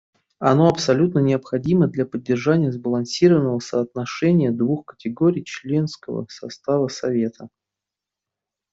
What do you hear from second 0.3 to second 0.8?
Оно